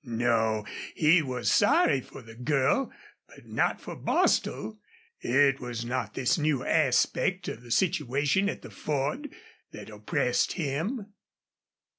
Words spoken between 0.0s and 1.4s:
No; he